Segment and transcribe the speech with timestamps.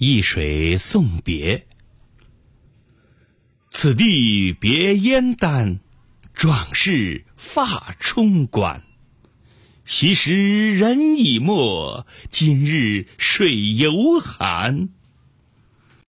[0.00, 1.66] 一水送别。
[3.70, 5.80] 此地别燕丹
[6.32, 8.82] 壮士发冲冠。
[9.84, 14.88] 昔时人已没今日水犹寒。